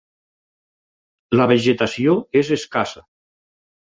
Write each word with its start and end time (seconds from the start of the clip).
La 1.39 1.45
vegetació 1.51 2.17
és 2.43 2.49
escassa. 2.57 3.03